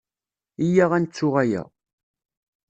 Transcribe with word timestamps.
Iyya 0.65 0.85
ad 0.95 1.01
nettu 1.03 1.27
aya. 1.41 1.63